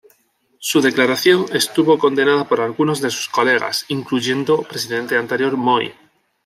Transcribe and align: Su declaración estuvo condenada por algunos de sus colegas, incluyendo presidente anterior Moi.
Su 0.57 0.81
declaración 0.81 1.45
estuvo 1.53 1.99
condenada 1.99 2.49
por 2.49 2.59
algunos 2.59 3.01
de 3.01 3.11
sus 3.11 3.29
colegas, 3.29 3.85
incluyendo 3.89 4.63
presidente 4.63 5.15
anterior 5.15 5.55
Moi. 5.57 5.93